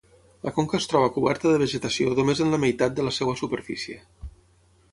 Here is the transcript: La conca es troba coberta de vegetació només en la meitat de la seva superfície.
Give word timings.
La 0.45 0.51
conca 0.53 0.77
es 0.83 0.87
troba 0.93 1.09
coberta 1.17 1.51
de 1.55 1.59
vegetació 1.63 2.15
només 2.21 2.41
en 2.45 2.55
la 2.55 2.61
meitat 2.65 2.95
de 3.01 3.05
la 3.09 3.13
seva 3.19 3.39
superfície. 3.43 3.99